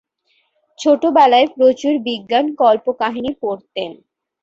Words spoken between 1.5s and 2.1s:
প্রচুর